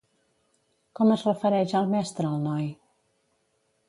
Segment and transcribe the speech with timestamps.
[0.99, 2.65] Com es refereix al mestre el noi?